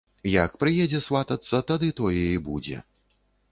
Як 0.43 0.55
прыедзе 0.63 1.01
сватацца, 1.09 1.61
тады 1.73 1.91
тое 2.01 2.25
і 2.33 2.43
будзе. 2.51 2.83